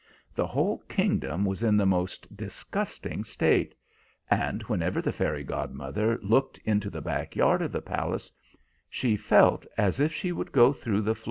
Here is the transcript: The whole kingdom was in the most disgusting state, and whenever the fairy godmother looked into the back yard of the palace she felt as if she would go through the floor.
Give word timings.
The 0.33 0.47
whole 0.47 0.79
kingdom 0.89 1.45
was 1.45 1.61
in 1.61 1.77
the 1.77 1.85
most 1.85 2.35
disgusting 2.35 3.23
state, 3.23 3.75
and 4.31 4.63
whenever 4.63 4.99
the 4.99 5.11
fairy 5.13 5.43
godmother 5.43 6.17
looked 6.23 6.57
into 6.65 6.89
the 6.89 7.01
back 7.01 7.35
yard 7.35 7.61
of 7.61 7.71
the 7.71 7.83
palace 7.83 8.31
she 8.89 9.15
felt 9.15 9.63
as 9.77 9.99
if 9.99 10.11
she 10.11 10.31
would 10.31 10.51
go 10.51 10.73
through 10.73 11.01
the 11.01 11.13
floor. 11.13 11.19